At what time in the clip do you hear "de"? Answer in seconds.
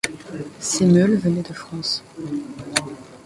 1.43-1.53